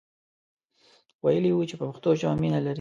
ویلی 1.23 1.51
وو 1.53 1.67
چې 1.69 1.75
په 1.79 1.85
پښتو 1.89 2.09
ژبه 2.19 2.35
مینه 2.41 2.59
لري. 2.65 2.69